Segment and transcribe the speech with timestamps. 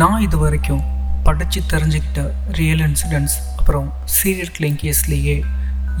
[0.00, 0.80] நான் இது வரைக்கும்
[1.26, 2.20] படித்து தெரிஞ்சுக்கிட்ட
[2.58, 5.36] ரியல் இன்சிடென்ட்ஸ் அப்புறம் சீரியல் கிளிங் கேஸ்லேயே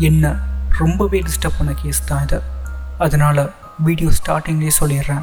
[0.08, 0.32] என்ன
[0.78, 2.38] ரொம்பவே டிஸ்டர்ப் பண்ண கேஸ் தான் இது.
[3.04, 3.42] அதனால்
[3.86, 5.22] வீடியோ ஸ்டார்டிங்லேயே சொல்லிடுறேன்.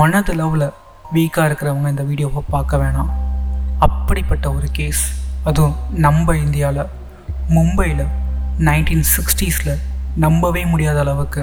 [0.00, 0.66] மனதளவில்
[1.14, 3.12] வீக்காக இருக்கிறவங்க இந்த வீடியோவை பார்க்க வேணாம்.
[3.86, 5.04] அப்படிப்பட்ட ஒரு கேஸ்
[5.48, 6.90] அதுவும் நம்ம இந்தியாவில்
[7.56, 8.04] மும்பையில்
[8.68, 9.74] நைன்டீன் சிக்ஸ்டீஸில்
[10.24, 11.42] நம்பவே முடியாத அளவுக்கு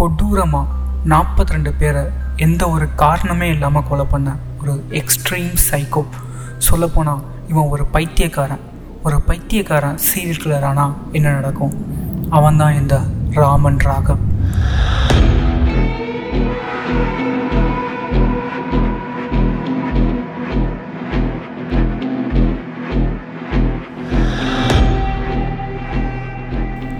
[0.00, 0.80] கொடூரமாக
[1.12, 2.04] நாற்பத்தி ரெண்டு பேரை
[2.46, 4.40] எந்த ஒரு காரணமே இல்லாமல் கொலை பண்ணேன்.
[4.62, 6.18] ஒரு எக்ஸ்ட்ரீம் சைக்கோப்
[6.58, 8.60] சொல்லப்போனால் இவன் ஒரு பைத்தியக்காரன்.
[9.02, 11.74] ஒரு பைத்தியக்காரன் சீரியல் கிளர் ஆனால் என்ன நடக்கும்?
[12.30, 14.22] அவன்தான் இந்த ராமன் ராகவ்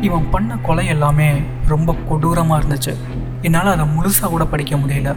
[0.00, 1.28] இவன் பண்ண கொலை எல்லாமே
[1.66, 2.94] ரொம்ப கொடூரமாக இருந்துச்சு.
[3.42, 5.16] என்னால் அதை முழுசாக கூட படிக்க முடியல.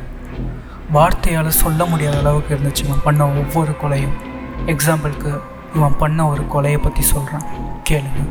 [0.93, 4.15] வார்த்தையால் சொல்ல முடியாத அளவுக்கு இருந்துச்சு இவன் பண்ண ஒவ்வொரு கொலையும்.
[4.65, 5.39] எக்ஸாம்பிளுக்கு
[5.75, 7.45] இவன் பண்ண ஒரு கொலையை பற்றி சொல்கிறான்
[7.89, 8.23] கேளுங்க.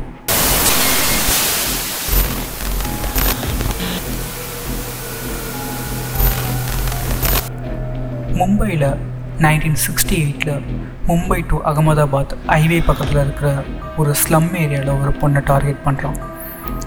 [8.39, 8.97] மும்பையில்
[9.39, 10.63] நைன்டீன் சிக்ஸ்டி எயிட்டில்
[11.07, 13.63] மும்பை டு அகமதாபாத் ஹைவே பக்கத்தில் இருக்கிற
[13.97, 16.19] ஒரு ஸ்லம் ஏரியாவில் ஒரு பொண்ணை டார்கெட் பண்ணுறான்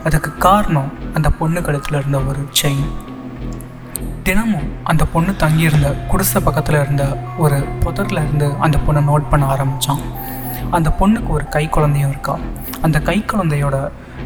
[0.05, 2.89] அதுக்கு காரணம் அந்த பொண்ணு கழுத்தில் இருந்த ஒரு செயின்
[4.29, 7.05] தினமும் அந்த பொண்ணு தங்கியிருந்த குடிசை பக்கத்தில் இருந்த
[7.43, 10.03] ஒரு புதரில் இருந்து அந்த பொண்ணை நோட் பண்ண ஆரம்பித்தான்
[10.77, 12.35] அந்த பொண்ணுக்கு ஒரு கை குழந்தையும் இருக்கா.
[12.87, 13.77] அந்த கை குழந்தையோட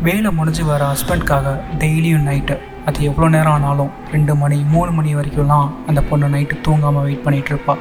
[0.07, 5.71] வேலை முடிஞ்சு வர ஹஸ்பண்ட்காக டெய்லியும் நைட்டு அது எவ்வளோ நேரம் ஆனாலும் ரெண்டு மணி மூணு மணி வரைக்கும்லாம்
[5.87, 7.77] அந்த பொண்ணு நைட்டு தூங்காமல் வெயிட் பண்ணிகிட்டு இருப்பா.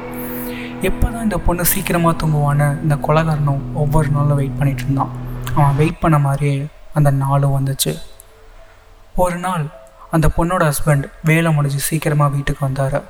[0.90, 5.12] எப்போ தான் இந்த பொண்ணு சீக்கிரமாக தூங்குவான்னு இந்த கொலகாரனும் ஒவ்வொரு நாளும் வெயிட் பண்ணிகிட்டு இருந்தான்.
[5.58, 6.56] அவன் வெயிட் பண்ண மாதிரியே
[6.98, 7.94] அந்த நாளும் வந்துச்சு.
[9.24, 9.64] ஒரு நாள்
[10.12, 13.02] அந்த பொண்ணோட ஹஸ்பண்ட் வேலை முடிஞ்சு சீக்கிரமாக வீட்டுக்கு வந்தார்.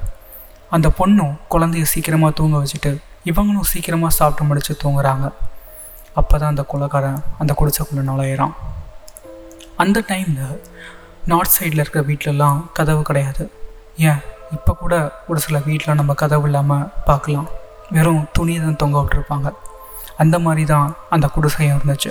[0.70, 2.91] அந்த பொண்ணும் குழந்தைய சீக்கிரமாக தூங்க வச்சுட்டு
[3.31, 5.33] இவங்களும் சீக்கிரமாக சாப்பிட்டு முடிச்சு தூங்குறாங்க.
[6.14, 8.55] அப்போ தான் அந்த கொலைக்காரன் அந்த குடிசைக்குள்ளே நுழையிறான்.
[9.77, 10.61] அந்த டைமில்
[11.27, 13.51] நார்த் சைடில் இருக்கிற வீட்டிலலாம் கதவு கிடையாது.
[13.96, 14.20] ஏன்?
[14.52, 14.95] இப்போ கூட
[15.29, 17.48] ஒரு சில வீட்டில் நம்ம கதவு இல்லாமல் பார்க்கலாம்
[17.90, 19.51] வெறும் துணியை தான் தொங்க விட்டுருப்பாங்க.
[20.17, 22.11] அந்த மாதிரி தான் அந்த குடிசையும் இருந்துச்சு.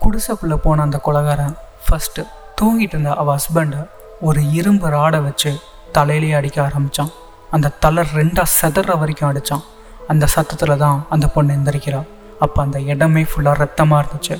[0.00, 1.56] குடிசைக்குள்ளே போன அந்த கொலகாரன்
[1.86, 2.22] ஃபஸ்ட்டு
[2.60, 3.80] தூங்கிட்டு இருந்த அவள் ஹஸ்பண்டை
[4.20, 5.50] ஒரு இரும்பு ராடை வச்சு
[5.94, 7.10] தலையிலேயே அடிக்க ஆரம்பித்தான்
[7.50, 9.64] அந்த தலை ரெண்டாக செதற வரைக்கும் அடித்தான்
[10.08, 12.08] அந்த சத்தத்தில் தான் அந்த பொண்ணு எந்திரிக்கிறாள்
[12.40, 14.36] அப்போ அந்த இடமே ஃபுல்லாக ரத்தமாக இருந்துச்சு.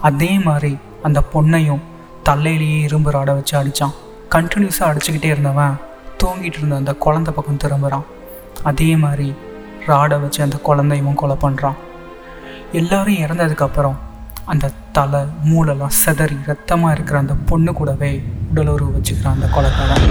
[0.00, 1.82] அதே மாதிரி அந்த பொண்ணையும்
[2.28, 3.94] தலையிலேயே இரும்பு ராடை வச்சு அடித்தான்
[4.34, 5.76] கண்டினியூஸாக அடிச்சுக்கிட்டே இருந்தவன்
[6.22, 8.06] தூங்கிட்டு இருந்த அந்த குழந்தை பக்கம் திரும்புகிறான்
[8.62, 9.34] அதே மாதிரி
[9.86, 11.74] ராடை வச்சு அந்த குழந்தையும் கொலை பண்ணுறான்
[12.72, 13.96] எல்லாரும் இறந்ததுக்கப்புறம்
[14.44, 18.10] அந்த தலை மூளைலாம் செதறி ரத்தமாக இருக்கிற அந்த பொண்ணு கூடவே
[18.52, 20.06] உடலுறவு வச்சுக்கிறான் அந்த கொலைக்காரன்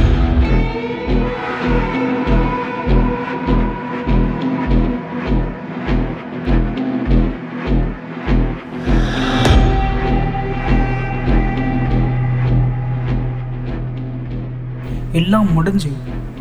[15.18, 15.92] எல்லாம் முடிஞ்சு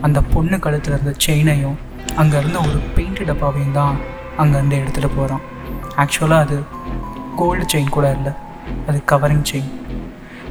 [0.00, 1.76] அந்த பொண்ணு கழுத்தில் இருந்த செயினையும்
[2.16, 3.96] அங்கே இருந்த ஒரு பெயிண்ட் டப்பாவையும் தான்
[4.38, 5.44] அங்கேருந்து எடுத்துகிட்டு போகிறான்
[5.96, 6.58] ஆக்சுவலாக அது
[7.40, 8.32] கோல்டு செயின் கூட இல்லை.
[8.88, 9.70] அது கவரிங் செயின்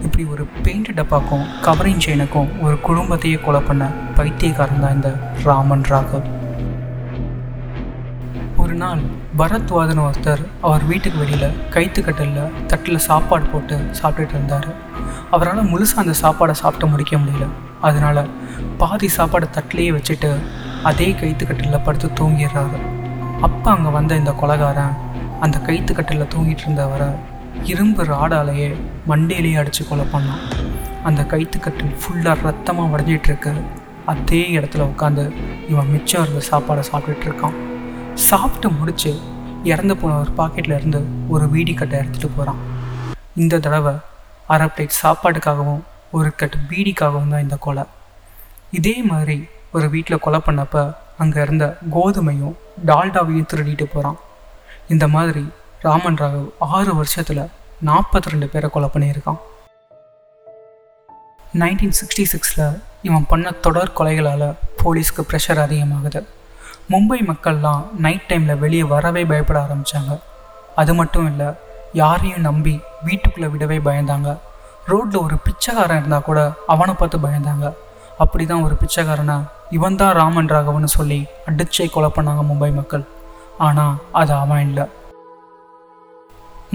[0.06, 3.84] இப்படி ஒரு பெயிண்ட் டப்பாக்கும் கவரிங் செயினுக்கும் ஒரு குடும்பத்தையே கொலை பண்ண
[4.18, 5.12] பைத்தியக்காரன் தான் இந்த
[5.48, 6.28] ராமன் ராகவ்.
[8.64, 9.02] ஒரு நாள்
[9.40, 14.70] பரத்வாதன் ஒருத்தர் அவர் வீட்டுக்கு வெளியில் கைத்துக்கட்டில் தட்டில் சாப்பாடு போட்டு சாப்பிட்டுட்டு இருந்தார்.
[15.36, 17.48] அவரால் முழுசாக அந்த சாப்பாடை சாப்பிட்டு முடிக்க முடியல.
[17.88, 18.22] அதனால்
[18.82, 20.30] பாதி சாப்பாடை தட்டிலேயே வச்சுட்டு
[20.92, 22.80] அதே கைத்துக்கட்டில் படுத்து தூங்கிடுறாரு.
[23.48, 24.96] அப்போ அங்கே வந்த இந்த கொலகாரன்
[25.42, 27.08] அந்த கைத்துக்கட்டில் தூங்கிட்டு இருந்தவரை
[27.64, 30.44] இரும்பு ராடாலேயே மண்டையிலேயே அடித்து கொலை பண்ணான்.
[31.04, 33.52] அந்த கைத்துக்கட்டில் ஃபுல்லாக ரத்தமாக வடைஞ்சிட்டு இருக்கு
[34.06, 35.24] அதே இடத்துல உட்காந்து
[35.70, 37.56] இவன் மிச்சம் இருந்த சாப்பாடை சாப்பிட்டுட்டு இருக்கான்
[38.14, 39.12] சாப்பிட்டு முடிச்சு
[39.64, 42.62] இறந்து போன ஒரு பாக்கெட்டில் இருந்து ஒரு வீடி கட்டை எடுத்துகிட்டு போகிறான்
[43.36, 43.94] இந்த தடவை
[44.48, 47.84] அரை பிளேட் சாப்பாட்டுக்காகவும் ஒரு கட்டு பீடிக்காகவும் தான் இந்த கொலை.
[48.72, 54.18] இதே மாதிரி ஒரு வீட்டில் கொலை பண்ணப்போ அங்கே இருந்த கோதுமையும் டால்டாவையும் திருடிட்டு போகிறான்
[54.94, 55.44] இந்த மாதிரி
[55.86, 57.42] ராமன் ராகவ் ஆறு வருஷத்தில்
[57.88, 59.40] நாற்பத்தி ரெண்டு பேரை கொலை பண்ணியிருக்கான்.
[61.62, 62.66] நைன்டீன் சிக்ஸ்டி சிக்ஸில்
[63.08, 64.46] இவன் பண்ண தொடர் கொலைகளால்
[64.82, 66.22] போலீஸ்க்கு ப்ரெஷர் அதிகமாகுது.
[66.92, 70.20] மும்பை மக்கள்லாம் நைட் டைமில் வெளியே வரவே பயப்பட ஆரம்பித்தாங்க
[70.82, 71.50] அது மட்டும் இல்லை
[72.02, 72.76] யாரையும் நம்பி
[73.08, 74.30] வீட்டுக்குள்ளே விடவே பயந்தாங்க.
[74.92, 76.40] ரோட்டில் ஒரு பிச்சைக்காரன் இருந்தால் கூட
[76.74, 77.68] அவனை பார்த்து பயந்தாங்க.
[78.24, 79.38] அப்படி தான் ஒரு பிச்சைக்காரனை
[79.78, 83.06] இவன் தான் ராமன் ராகவன்னு சொல்லி அடிச்சே கொலை பண்ணாங்க மும்பை மக்கள்.
[83.68, 84.86] ஆனால் அது அவன் இல்லை.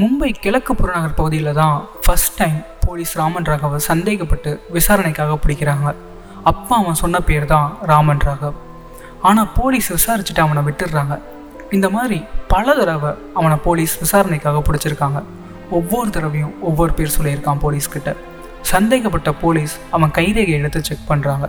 [0.00, 5.88] மும்பை கிழக்கு புறநகர் பகுதியில் தான் ஃபஸ்ட் டைம் போலீஸ் ராமன் ராகவை சந்தேகப்பட்டு விசாரணைக்காக பிடிக்கிறாங்க.
[6.50, 8.56] அப்பா அவன் சொன்ன பேர் தான் ராமன் ராகவ்.
[9.28, 11.16] ஆனால் போலீஸ் விசாரிச்சுட்டு அவனை விட்டுடுறாங்க.
[11.76, 12.18] இந்த மாதிரி
[12.54, 13.10] பல தடவை
[13.40, 15.20] அவனை போலீஸ் விசாரணைக்காக பிடிச்சிருக்காங்க.
[15.78, 18.12] ஒவ்வொரு தடவையும் ஒவ்வொரு பேர் சொல்லியிருக்கான் போலீஸ்கிட்ட
[18.72, 21.46] சந்தேகப்பட்ட போலீஸ் அவன் கைரேகை எடுத்து செக் பண்ணுறாங்க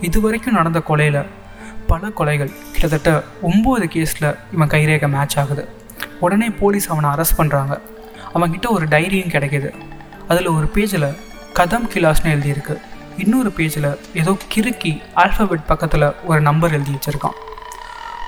[0.00, 1.20] இது வரைக்கும் நடந்த கொலையில்
[1.90, 5.68] பல கொலைகள் கிட்டத்தட்ட ஒம்பது கேஸில் இவன் கைரேகை மேட்ச் ஆகுது.
[6.20, 7.74] உடனே போலீஸ் அவனை அரெஸ்ட் பண்ணுறாங்க
[8.34, 9.70] அவன்கிட்ட ஒரு டைரியும் கிடைக்கிது.
[10.28, 11.08] அதில் ஒரு பேஜில்
[11.58, 12.74] கதம் கிலாஸ்னு எழுதியிருக்கு.
[13.18, 17.36] இன்னொரு பேஜில் ஏதோ கிறுக்கி ஆல்ஃபபெட் பக்கத்தில் ஒரு நம்பர் எழுதி வச்சுருக்கான்.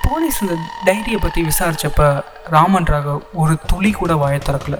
[0.07, 0.55] போலீஸ் இந்த
[0.85, 4.77] டைரியை பற்றி விசாரித்தப்ப ராமன் ராகவ் ஒரு துளி கூட வாயை திறக்கல.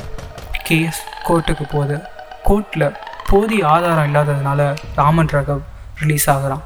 [0.63, 1.99] கேஸ் கோர்ட்டுக்கு போகுது.
[2.45, 2.95] கோர்ட்டில்
[3.29, 5.63] போதிய ஆதாரம் இல்லாததுனால ராமன் ராகவ்
[5.99, 6.65] ரிலீஸ் ஆகுறான்.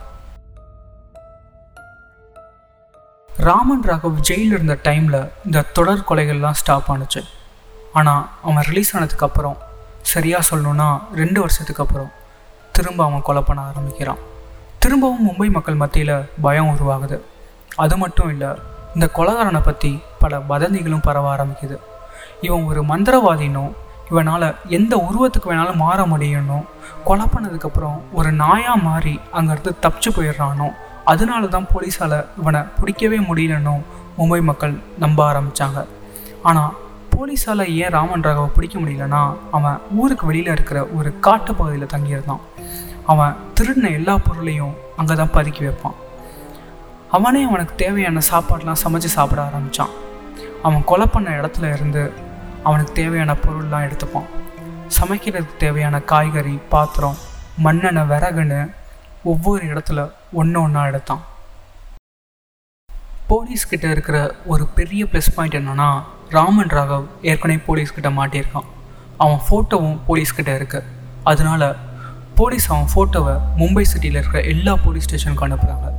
[3.47, 7.21] ராமன் ராகவ் ஜெயிலில் இருந்த டைமில் இந்த தொடர் கொலைகள்லாம் ஸ்டாப் ஆனுச்சு.
[7.99, 9.57] ஆனால் அவன் ரிலீஸ் ஆனதுக்கப்புறம்
[10.11, 10.87] சரியாக சொல்லணுன்னா
[11.21, 12.11] ரெண்டு வருஷத்துக்கு அப்புறம்
[12.75, 14.21] திரும்ப அவன் கொலை பண்ண ஆரம்பிக்கிறான்.
[14.83, 16.13] திரும்பவும் மும்பை மக்கள் மத்தியில்
[16.45, 17.17] பயம் உருவாகுது.
[17.83, 18.51] அது மட்டும் இல்லை
[18.95, 19.91] இந்த கொலகாரனை பற்றி
[20.23, 21.77] பல வதந்திகளும் பரவ ஆரம்பிக்குது.
[22.47, 23.71] இவன் ஒரு மந்திரவாதினும்
[24.11, 24.47] இவனால்
[24.77, 26.65] எந்த உருவத்துக்கு வேணாலும் மாற முடியணும்
[27.09, 30.67] கொலை பண்ணதுக்கப்புறம் ஒரு நாயாக மாறி அங்கேருந்து தப்பிச்சு போயிடுறானோ
[31.11, 33.73] அதனால தான் போலீஸால் இவனை பிடிக்கவே முடியலன்னு
[34.17, 34.73] மும்பை மக்கள்
[35.03, 35.79] நம்ப ஆரம்பித்தாங்க
[36.49, 36.73] ஆனால்
[37.13, 39.21] போலீஸால் ஏன் ராமன் ராகவை பிடிக்க முடியலன்னா
[39.57, 42.43] அவன் ஊருக்கு வெளியில் இருக்கிற ஒரு காட்டு பகுதியில் தங்கியிருந்தான்.
[43.11, 45.97] அவன் திருடின எல்லா பொருளையும் அங்கே தான் பதுக்கி வைப்பான்.
[47.17, 49.93] அவனே அவனுக்கு தேவையான சாப்பாடெலாம் சமைச்சு சாப்பிட ஆரம்பித்தான்
[50.67, 52.03] அவன் கொலை பண்ண இடத்துல இருந்து
[52.67, 54.29] அவனுக்கு தேவையான பொருள்லாம் எடுத்துப்பான்.
[54.99, 57.17] சமைக்கிறதுக்கு தேவையான காய்கறி பாத்திரம்
[57.65, 58.61] மண்ணெண்ணெய் விறகுன்னு
[59.31, 60.01] ஒவ்வொரு இடத்துல
[60.41, 61.23] ஒன்று ஒன்றா எடுத்தான்.
[63.31, 64.17] போலீஸ்கிட்ட இருக்கிற
[64.51, 65.89] ஒரு பெரிய ப்ளஸ் பாயிண்ட் என்னன்னா
[66.37, 68.67] ராமன் ராகவ் ஏற்கனவே போலீஸ்கிட்ட மாட்டியிருக்கான்.
[69.23, 70.79] அவன் ஃபோட்டோவும் போலீஸ்கிட்ட இருக்கு.
[71.31, 71.63] அதனால
[72.39, 75.89] போலீஸ் அவன் ஃபோட்டோவை மும்பை சிட்டியில் இருக்கிற எல்லா போலீஸ் ஸ்டேஷனுக்கும் அனுப்புகிறாங்க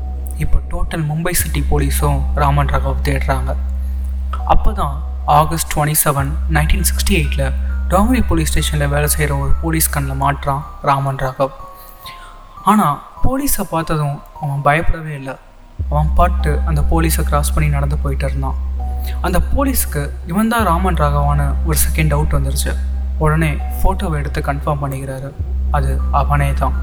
[0.45, 3.51] இப்போ டோட்டல் மும்பை சிட்டி போலீஸும் ராமன் ராகவ் தேடுறாங்க.
[4.55, 4.97] அப்போ தான்
[5.41, 7.53] August twenty seven nineteen sixty எயிட்டில்
[7.93, 11.55] டாங்கரி போலீஸ் ஸ்டேஷனில் வேலை செய்கிற ஒரு போலீஸ் கண்ணில் மாட்டுறான் ராமன் ராகவ்.
[12.73, 15.35] ஆனால் போலீஸை பார்த்ததும் அவன் பயப்படவே இல்லை.
[15.91, 18.59] அவன் பாட்டு அந்த போலீஸை கிராஸ் பண்ணி நடந்து போயிட்டு இருந்தான்.
[19.27, 22.73] அந்த போலீஸ்க்கு இவன் தான் ராமன் ராகவான்னு ஒரு செகண்ட் டவுட் வந்துருச்சு.
[23.25, 25.29] உடனே ஃபோட்டோவை எடுத்து கன்ஃபார்ம் பண்ணிக்கிறாரு.
[25.77, 25.91] அது
[26.21, 26.77] அவனே தான்.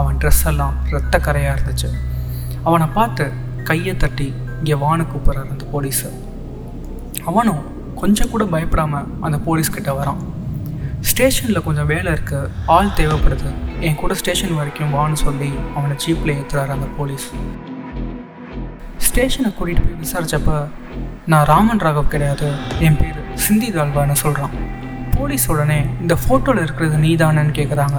[0.00, 1.88] அவன் ட்ரெஸ் எல்லாம் ரத்த கரையாக இருந்துச்சு.
[2.68, 3.24] அவனை பார்த்து
[3.68, 4.28] கையை தட்டி
[4.58, 6.08] இங்கே வானு கூப்பிட்றாரு அந்த போலீஸு.
[7.30, 7.62] அவனும்
[8.00, 10.20] கொஞ்சம் கூட பயப்படாமல் அந்த போலீஸ்கிட்ட வரான்.
[11.10, 13.50] ஸ்டேஷனில் கொஞ்சம் வேலை இருக்குது ஆள் தேவைப்படுது.
[13.86, 17.26] என் கூட ஸ்டேஷன் வரைக்கும் வான்னு சொல்லி அவனை ஜீப்பில் ஏற்றுறாரு அந்த போலீஸ்.
[19.06, 20.52] ஸ்டேஷனை கூட்டிகிட்டு போய் விசாரித்தப்ப
[21.26, 22.48] நான் ராமன் ராகவ் கிடையாது
[22.86, 24.54] என் பேர் சிந்தி தால்வான்னு சொல்கிறான்
[25.16, 27.98] போலீஸ் உடனே இந்த ஃபோட்டோவில் இருக்கிறது நீதானன்னு கேட்குறாங்க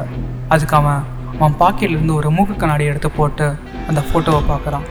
[0.49, 1.01] அதுக்கு அவன்
[1.37, 3.47] அவன் பாக்கெட்லேருந்து ஒரு மூக்கு கண்ணாடி எடுத்து போட்டு
[3.87, 4.85] அந்த ஃபோட்டோவை பார்க்குறான்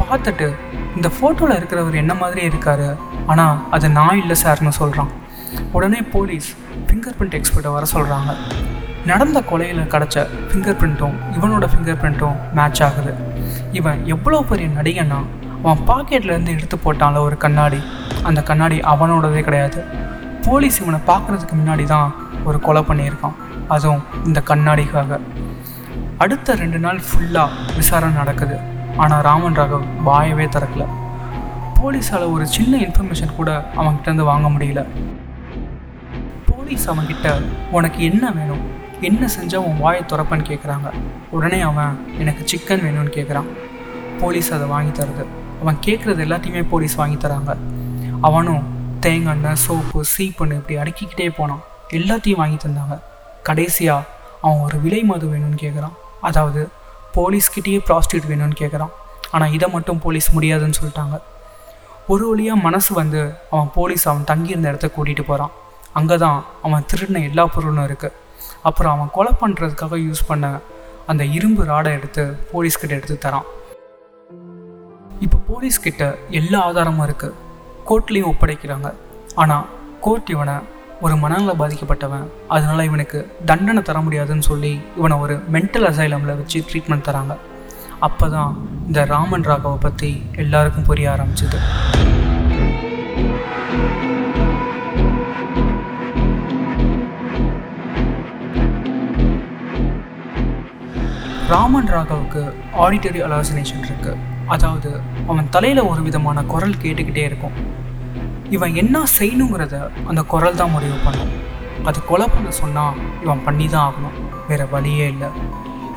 [0.00, 0.48] பார்த்துட்டு
[0.96, 2.88] இந்த ஃபோட்டோவில் இருக்கிறவர் என்ன மாதிரி இருக்காரு?
[3.26, 5.10] ஆனால் அது நான் இல்லை சார்னு சொல்கிறான்
[5.72, 6.48] உடனே போலீஸ்
[6.86, 8.34] ஃபிங்கர் பிரிண்ட் எக்ஸ்பர்ட்டை வர சொல்கிறாங்க
[9.06, 13.14] நடந்த கொலையில் கிடச்ச ஃபிங்கர் பிரிண்ட்டும் இவனோட ஃபிங்கர் பிரிண்ட்டும் மேட்ச் ஆகுது.
[13.72, 15.18] இவன் எவ்வளோ பெரிய நடிகன்னா
[15.62, 17.80] அவன் பாக்கெட்லேருந்து எடுத்து போட்டான்ல ஒரு கண்ணாடி.
[18.22, 19.84] அந்த கண்ணாடி அவனோடதே கிடையாது.
[20.42, 22.14] போலீஸ் இவனை பார்க்குறதுக்கு முன்னாடி தான்
[22.44, 23.36] ஒரு கொலை பண்ணியிருக்கான்.
[23.68, 25.18] அதுவும் இந்த கண்ணாடிக்காக.
[26.18, 28.58] அடுத்த ரெண்டு நாள் ஃபுல்லாக விசாரணை நடக்குது.
[28.96, 30.86] ஆனால் ராமன் ராகவ் வாயவே திறக்கல.
[31.80, 34.86] போலீஸால் ஒரு சின்ன இன்ஃபர்மேஷன் கூட அவன்கிட்டருந்து வாங்க முடியல.
[36.66, 37.28] போலீஸ் அவன்கிட்ட
[37.70, 38.62] உனக்கு என்ன வேணும்?
[39.08, 40.88] என்ன செஞ்சால் உன் வாயை துறப்பன்னு கேட்குறாங்க
[41.30, 43.48] உடனே அவன் எனக்கு சிக்கன் வேணும்னு கேட்குறான்
[44.20, 45.24] போலீஸ் அதை வாங்கி தருது.
[45.60, 47.54] அவன் கேட்குறது எல்லாத்தையுமே போலீஸ் வாங்கி தராங்க.
[48.20, 48.64] அவனும்
[49.00, 51.62] தேங்காய் சோப்பு சீப்புன்னு இப்படி அடுக்கிக்கிட்டே போனான்.
[51.98, 52.96] எல்லாத்தையும் வாங்கி தந்தாங்க.
[53.42, 54.08] கடைசியாக
[54.40, 56.64] அவன் ஒரு விலை மது வேணும்னு கேட்குறான் அதாவது
[57.18, 58.94] போலீஸ்கிட்டேயே ப்ராஸ்டியூட் வேணும்னு கேட்குறான்
[59.30, 61.18] ஆனால் இதை மட்டும் போலீஸ் முடியாதுன்னு சொல்லிட்டாங்க.
[62.08, 65.54] ஒரு வழியாக மனசு வந்து அவன் போலீஸ் அவன் தங்கியிருந்த இடத்த கூட்டிகிட்டு போகிறான்
[65.98, 68.16] அங்கே தான் அவன் திருடின எல்லா பொருளும் இருக்குது
[68.68, 70.46] அப்புறம் அவன் கொலை பண்ணுறதுக்காக யூஸ் பண்ண
[71.10, 72.22] அந்த இரும்பு ராடை எடுத்து
[72.52, 73.46] போலீஸ்கிட்ட எடுத்து தரான்.
[75.24, 76.04] இப்போ போலீஸ்கிட்ட
[76.40, 77.36] எல்லா ஆதாரமும் இருக்குது
[77.88, 78.88] கோர்ட்லேயும் ஒப்படைக்கிறாங்க.
[79.42, 79.66] ஆனால்
[80.06, 80.56] கோர்ட் இவனை
[81.04, 82.26] ஒரு மனநல பாதிக்கப்பட்டவன்.
[82.54, 83.18] அதனால் இவனுக்கு
[83.50, 87.36] தண்டனை தர முடியாதுன்னு சொல்லி இவனை ஒரு மென்டல் அசைலமில் வச்சு ட்ரீட்மெண்ட் தராங்க.
[88.08, 88.52] அப்போ தான்
[88.88, 90.10] இந்த ராமன் ராகவை பற்றி
[90.44, 91.60] எல்லாருக்கும் புரிய ஆரம்பிச்சது.
[101.50, 102.40] ராமன் ராகவுக்கு
[102.84, 104.22] ஆடிட்டரி அலாசினேஷன் இருக்குது
[104.54, 104.90] அதாவது
[105.30, 107.54] அவன் தலையில் ஒரு விதமான குரல் கேட்டுக்கிட்டே இருக்கும்.
[108.56, 109.76] இவன் என்ன செய்யணுங்கிறத
[110.10, 111.30] அந்த குரல் தான் முடிவு பண்ணும்.
[111.88, 114.16] அது கொலை பண்ண சொன்னால் இவன் பண்ணி தான் ஆகணும்.
[114.48, 115.30] வேறு வழியே இல்லை.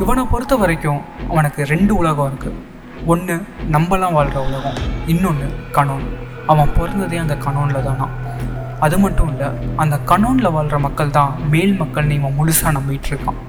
[0.03, 1.01] இவனை பொறுத்த வரைக்கும்
[1.32, 2.62] அவனுக்கு ரெண்டு உலகம் இருக்குது
[3.13, 3.38] ஒன்று
[3.75, 4.79] நம்மலாம் வாழ்கிற உலகம்.
[5.15, 6.08] இன்னொன்று கனோன்.
[6.53, 8.08] அவன் பிறந்ததே அந்த கனோனில் தானா?
[8.86, 9.50] அது மட்டும் இல்லை
[9.84, 13.39] அந்த கனோனில் வாழ்கிற மக்கள் தான் மேல் மக்கள்னு இவன் முழுசாக நம்பிட்டு இருக்கான்.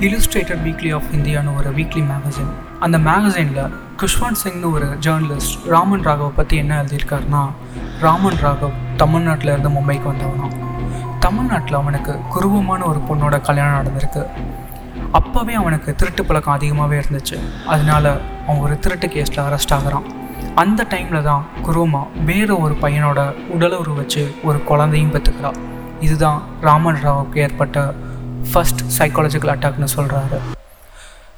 [0.00, 2.50] இலுஸ்ட்ரேட்டட் வீக்லி ஆஃப் இந்தியான்னு ஒரு வீக்லி மேகசின்
[2.80, 7.50] அந்த மேகசினில் குஷ்வந்த் சிங்னு ஒரு ஜேர்னலிஸ்ட் ராமன் ராகவ் பற்றி என்ன எழுதியிருக்காருன்னா
[8.00, 10.48] ராமன் ராகவ் தமிழ்நாட்டில் இருந்து மும்பைக்கு வந்தவனா
[11.18, 14.26] தமிழ்நாட்டில் அவனுக்கு குருவமான ஒரு பொண்ணோட கல்யாணம் நடந்திருக்கு.
[15.12, 17.38] அப்போவே அவனுக்கு திருட்டு பழக்கம் அதிகமாகவே இருந்துச்சு.
[17.66, 20.06] அதனால அவன் ஒரு திருட்டு கேஸில் அரெஸ்ட் ஆகுறான்.
[20.54, 25.58] அந்த டைமில் தான் குருவமா வேறு ஒரு பையனோட உடலுறு வச்சு ஒரு குழந்தையும் பெற்றுக்கிறான்
[26.00, 27.94] இதுதான் ராமன் ராவுக்கு ஏற்பட்ட
[28.50, 30.38] ஃபஸ்ட் சைக்காலஜிக்கல் அட்டாக்னு சொல்கிறாரு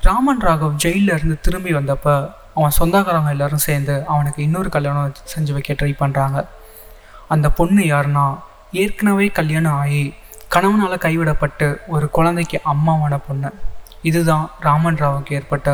[0.06, 2.14] ராமன் ராகவ் ஜெயிலில் இருந்து திரும்பி வந்தப்போ
[2.54, 6.38] அவன் சொந்தக்காரங்க எல்லாரும் சேர்ந்து அவனுக்கு இன்னொரு கல்யாணம் செஞ்சு வைக்க ட்ரை பண்ணுறாங்க
[7.34, 8.24] அந்த பொண்ணு யாருன்னா
[8.82, 10.02] ஏற்கனவே கல்யாணம் ஆகி
[10.48, 13.50] கணவனால் கைவிடப்பட்டு ஒரு குழந்தைக்கு அம்மாவான பொண்ணு.
[14.02, 15.70] இதுதான் ராமன் ராவுக்கு ஏற்பட்ட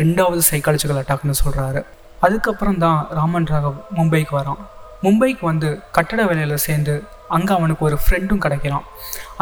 [0.00, 1.80] ரெண்டாவது சைக்காலஜிக்கல் அட்டாக்னு சொல்கிறாரு
[2.20, 4.62] அதுக்கப்புறம் தான் ராமன் ராகவ் மும்பைக்கு வரான்.
[5.04, 6.94] மும்பைக்கு வந்து கட்டட வேலையில் சேர்ந்து
[7.36, 8.86] அங்கே அவனுக்கு ஒரு ஃப்ரெண்டும் கிடைக்கிறான்.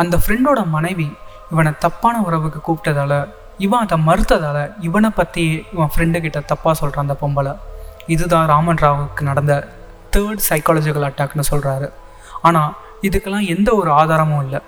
[0.02, 1.08] அந்த ஃப்ரெண்டோட மனைவி
[1.52, 3.14] இவனை தப்பான உறவுக்கு கூப்பிட்டதால
[3.64, 7.52] இவன் அதை மறுத்ததால் இவனை பற்றி இவன் ஃப்ரெண்டு கிட்ட தப்பாக சொல்கிறான் அந்த பொம்பளை.
[8.14, 9.54] இதுதான் ராமன் ராவுக்கு நடந்த
[10.14, 11.88] தேர்ட் சைக்காலஜிக்கல் அட்டாக்னு சொல்கிறாரு
[12.48, 12.72] ஆனால்
[13.06, 14.60] இதுக்கெல்லாம் எந்த ஒரு ஆதாரமும் இல்லை.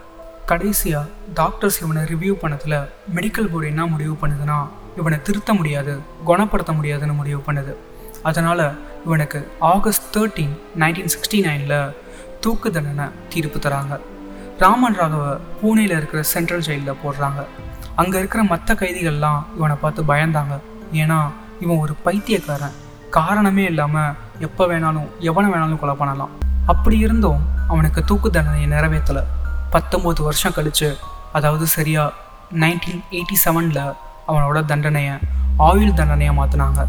[0.51, 1.07] கடைசியாக
[1.41, 2.79] டாக்டர்ஸ் இவனை ரிவ்யூ பண்ணதில்
[3.17, 4.59] மெடிக்கல் போர்டு என்ன முடிவு பண்ணுதுன்னா
[5.01, 5.93] இவனை திருத்த முடியாது
[6.31, 7.75] குணப்படுத்த முடியாதுன்னு முடிவு பண்ணுது.
[8.31, 8.65] அதனால்
[9.07, 9.39] இவனுக்கு
[9.73, 11.79] ஆகஸ்ட் தேர்ட்டீன் நைன்டீன் சிக்ஸ்டி நைனில்
[12.43, 13.95] தூக்கு தண்டனை தீர்ப்பு தராங்க.
[14.63, 15.25] ராமன் ராகவ
[15.61, 17.41] பூனேயில் இருக்கிற சென்ட்ரல் ஜெயிலில் போடுறாங்க.
[18.01, 20.55] அங்கே இருக்கிற மற்ற கைதிகள்லாம் இவனை பார்த்து பயந்தாங்க.
[21.03, 21.19] ஏன்னா
[21.65, 22.77] இவன் ஒரு பைத்தியக்காரன்.
[23.19, 24.15] காரணமே இல்லாமல்
[24.47, 26.33] எப்போ வேணாலும் எவனை வேணாலும் கொலை பண்ணலாம்.
[26.73, 27.43] அப்படி இருந்தும்
[27.73, 29.23] அவனுக்கு தூக்கு தண்டனையை நிறைவேற்றலை
[29.75, 30.89] பத்தொம்போது வருஷம் கழித்து
[31.39, 32.15] அதாவது சரியாக
[32.63, 33.85] நைன்டீன் எயிட்டி செவனில்
[34.31, 35.15] அவனோட தண்டனையை
[35.69, 36.83] ஆயுள் தண்டனையை மாற்றினாங்க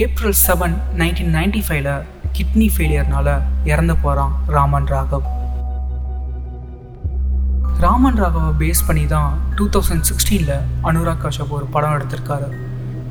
[0.00, 1.90] ஏப்ரல் செவன் நைன்டீன் நைன்டி ஃபைவ்ல
[2.36, 3.28] கிட்னி ஃபெயிலியர்னால
[3.70, 5.26] இறந்து போகிறான் ராமன் ராகவ்.
[7.84, 12.48] ராமன் ராகவை பேஸ் பண்ணி தான் டூ தௌசண்ட் சிக்ஸ்டீனில் அனுராக் கஷ்யப் ஒரு படம் எடுத்திருக்காரு.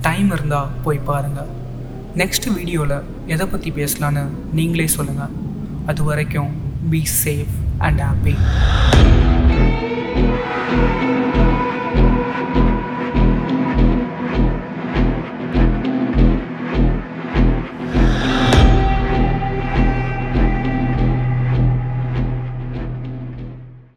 [0.08, 1.52] டைம் இருந்தால் போய் பாருங்கள்
[2.22, 2.98] நெக்ஸ்ட் வீடியோவில்
[3.36, 4.26] எதை பற்றி பேசலான்னு
[4.60, 5.36] நீங்களே சொல்லுங்கள்
[5.92, 6.52] அது வரைக்கும்
[6.94, 7.56] பி சேஃப்
[7.88, 8.36] அண்ட் ஹாப்பி